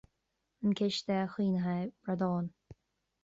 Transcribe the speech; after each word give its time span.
An 0.63 0.73
Ciste 0.75 1.17
Caomhnaithe 1.31 1.93
Bradán. 2.03 2.47